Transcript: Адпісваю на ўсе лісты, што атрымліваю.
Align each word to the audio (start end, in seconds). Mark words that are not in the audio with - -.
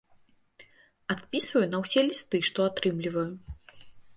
Адпісваю 1.15 1.63
на 1.73 1.77
ўсе 1.83 2.01
лісты, 2.09 2.37
што 2.51 2.59
атрымліваю. 2.71 3.29